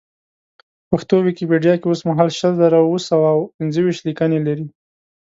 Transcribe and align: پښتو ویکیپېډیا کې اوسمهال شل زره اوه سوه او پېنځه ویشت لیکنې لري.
پښتو 0.89 1.15
ویکیپېډیا 1.25 1.73
کې 1.81 1.87
اوسمهال 1.89 2.29
شل 2.37 2.51
زره 2.61 2.77
اوه 2.85 2.99
سوه 3.09 3.27
او 3.35 3.39
پېنځه 3.55 3.79
ویشت 3.83 4.01
لیکنې 4.07 4.39
لري. 4.47 4.65